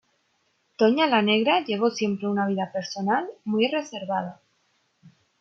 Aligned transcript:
Toña 0.77 1.05
la 1.05 1.21
Negra 1.21 1.63
llevó 1.63 1.91
siempre 1.91 2.27
una 2.27 2.47
vida 2.47 2.71
personal 2.71 3.29
muy 3.45 3.67
reservada. 3.67 4.41